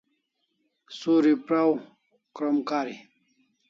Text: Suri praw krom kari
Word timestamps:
Suri 0.97 1.31
praw 1.45 1.69
krom 2.35 2.55
kari 2.69 2.95